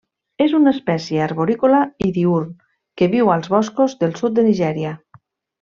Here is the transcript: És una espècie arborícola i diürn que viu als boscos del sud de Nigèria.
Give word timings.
És 0.45 0.53
una 0.59 0.71
espècie 0.75 1.19
arborícola 1.25 1.83
i 2.07 2.09
diürn 2.17 2.49
que 3.01 3.11
viu 3.15 3.31
als 3.37 3.55
boscos 3.59 3.97
del 4.03 4.21
sud 4.23 4.39
de 4.41 4.51
Nigèria. 4.53 4.99